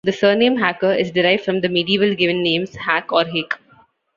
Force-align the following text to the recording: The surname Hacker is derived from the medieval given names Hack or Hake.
The 0.03 0.11
surname 0.11 0.55
Hacker 0.57 0.93
is 0.93 1.11
derived 1.11 1.45
from 1.45 1.61
the 1.61 1.69
medieval 1.69 2.15
given 2.15 2.41
names 2.41 2.75
Hack 2.75 3.11
or 3.11 3.23
Hake. 3.23 3.53